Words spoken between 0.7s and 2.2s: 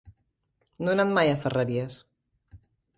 No he anat mai a Ferreries.